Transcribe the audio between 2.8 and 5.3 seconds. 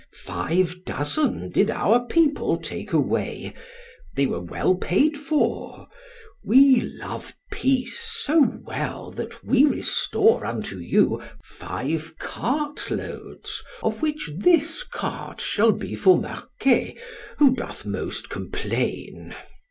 away: they were well paid